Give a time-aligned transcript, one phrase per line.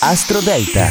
[0.00, 0.88] Astro Delta.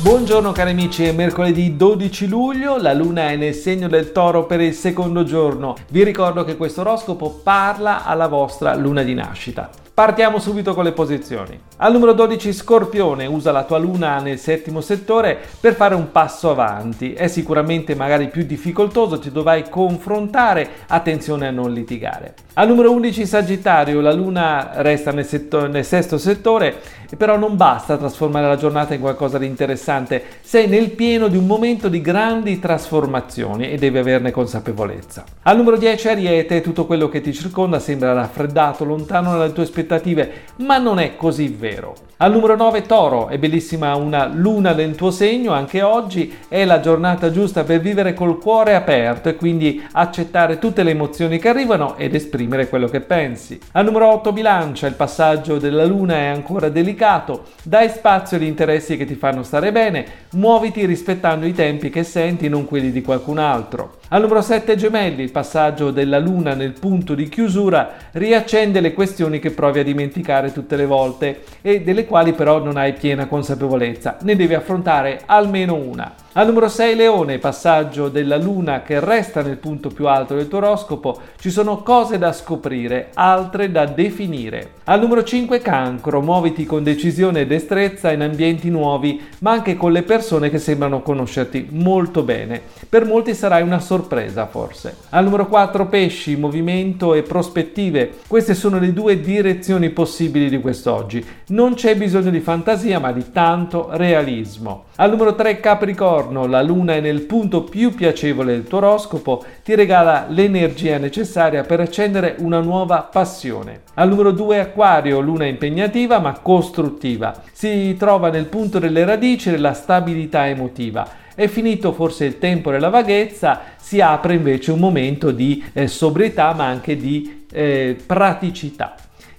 [0.00, 4.62] Buongiorno cari amici, è mercoledì 12 luglio, la luna è nel segno del toro per
[4.62, 5.76] il secondo giorno.
[5.90, 9.68] Vi ricordo che questo oroscopo parla alla vostra luna di nascita.
[9.94, 11.60] Partiamo subito con le posizioni.
[11.76, 16.50] Al numero 12 Scorpione usa la tua luna nel settimo settore per fare un passo
[16.50, 17.12] avanti.
[17.12, 22.34] È sicuramente magari più difficoltoso, ti dovrai confrontare, attenzione a non litigare.
[22.54, 26.80] Al numero 11 Sagittario, la luna resta nel, setto- nel sesto settore,
[27.18, 30.22] però non basta trasformare la giornata in qualcosa di interessante.
[30.40, 35.24] Sei nel pieno di un momento di grandi trasformazioni e devi averne consapevolezza.
[35.42, 39.80] Al numero 10 Ariete, tutto quello che ti circonda sembra raffreddato, lontano dalle tue aspettative
[39.92, 41.94] aspettative, ma non è così vero.
[42.18, 46.78] Al numero 9 Toro, è bellissima una luna del tuo segno, anche oggi è la
[46.78, 51.96] giornata giusta per vivere col cuore aperto e quindi accettare tutte le emozioni che arrivano
[51.96, 53.58] ed esprimere quello che pensi.
[53.72, 58.96] Al numero 8 Bilancia, il passaggio della luna è ancora delicato, dai spazio agli interessi
[58.96, 63.38] che ti fanno stare bene, muoviti rispettando i tempi che senti, non quelli di qualcun
[63.38, 63.96] altro.
[64.10, 69.38] Al numero 7 Gemelli, il passaggio della luna nel punto di chiusura riaccende le questioni
[69.40, 74.18] che provi a dimenticare tutte le volte e delle quali però non hai piena consapevolezza.
[74.20, 76.12] Ne devi affrontare almeno una.
[76.34, 80.58] Al numero 6 Leone, passaggio della luna che resta nel punto più alto del tuo
[80.58, 84.80] oroscopo, ci sono cose da scoprire, altre da definire.
[84.84, 89.92] Al numero 5 Cancro, muoviti con decisione e destrezza in ambienti nuovi, ma anche con
[89.92, 92.62] le persone che sembrano conoscerti molto bene.
[92.88, 94.96] Per molti sarai una sorpresa forse.
[95.10, 98.10] Al numero 4 Pesci, movimento e prospettive.
[98.26, 101.22] Queste sono le due direzioni possibili di quest'oggi.
[101.48, 104.84] Non c'è bisogno di fantasia, ma di tanto realismo.
[104.96, 109.44] Al numero 3 Capricorno, giorno la luna è nel punto più piacevole del tuo oroscopo,
[109.64, 113.80] ti regala l'energia necessaria per accendere una nuova passione.
[113.94, 117.34] Al numero 2 Aquario, luna impegnativa ma costruttiva.
[117.52, 121.20] Si trova nel punto delle radici della stabilità emotiva.
[121.34, 126.52] È finito forse il tempo della vaghezza, si apre invece un momento di eh, sobrietà
[126.52, 128.94] ma anche di eh, praticità.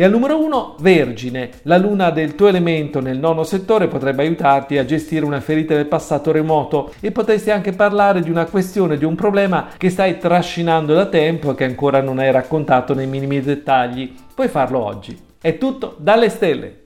[0.00, 4.78] E al numero 1, Vergine, la luna del tuo elemento nel nono settore potrebbe aiutarti
[4.78, 9.04] a gestire una ferita del passato remoto e potresti anche parlare di una questione, di
[9.04, 13.40] un problema che stai trascinando da tempo e che ancora non hai raccontato nei minimi
[13.40, 14.14] dettagli.
[14.32, 15.18] Puoi farlo oggi.
[15.40, 16.82] È tutto dalle stelle.